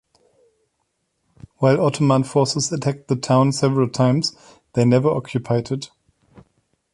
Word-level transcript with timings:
While 1.57 1.79
Ottoman 1.79 2.23
forces 2.23 2.71
attacked 2.71 3.07
the 3.07 3.15
town 3.15 3.51
several 3.51 3.87
times, 3.87 4.35
they 4.73 4.83
never 4.83 5.07
occupied 5.09 5.71
it. 5.71 5.91